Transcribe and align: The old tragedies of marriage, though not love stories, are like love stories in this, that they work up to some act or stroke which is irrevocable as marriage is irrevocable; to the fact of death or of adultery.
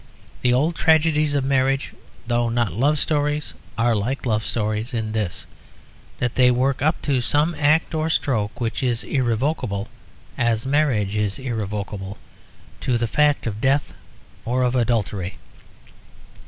The 0.41 0.51
old 0.51 0.75
tragedies 0.75 1.35
of 1.35 1.43
marriage, 1.43 1.93
though 2.25 2.49
not 2.49 2.73
love 2.73 2.97
stories, 2.97 3.53
are 3.77 3.93
like 3.95 4.25
love 4.25 4.43
stories 4.43 4.95
in 4.95 5.11
this, 5.11 5.45
that 6.17 6.33
they 6.33 6.49
work 6.49 6.81
up 6.81 7.03
to 7.03 7.21
some 7.21 7.53
act 7.53 7.93
or 7.93 8.09
stroke 8.09 8.59
which 8.59 8.81
is 8.81 9.03
irrevocable 9.03 9.89
as 10.39 10.65
marriage 10.65 11.15
is 11.15 11.37
irrevocable; 11.37 12.17
to 12.79 12.97
the 12.97 13.05
fact 13.07 13.45
of 13.45 13.61
death 13.61 13.93
or 14.43 14.63
of 14.63 14.73
adultery. 14.75 15.37